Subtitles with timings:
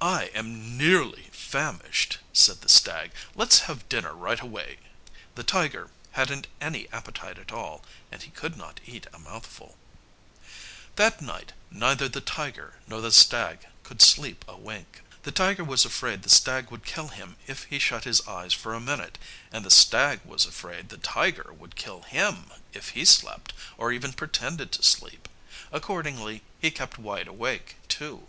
[0.00, 3.12] "I am nearly famished," said the stag.
[3.36, 4.78] "Let's have dinner right away."
[5.36, 9.78] The tiger hadn't any appetite at all and he could not eat a mouthful.
[10.96, 15.02] That night neither the tiger nor the stag could sleep a wink.
[15.22, 18.74] The tiger was afraid the stag would kill him if he shut his eyes for
[18.74, 19.18] a minute,
[19.52, 24.14] and the stag was afraid the tiger would kill him if he slept or even
[24.14, 25.28] pretended to be asleep.
[25.70, 28.26] Accordingly he kept wide awake too.